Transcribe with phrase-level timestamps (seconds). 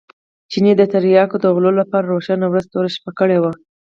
[0.51, 3.51] چیني د تریاکو د غلو لپاره روښانه ورځ توره شپه کړې وه.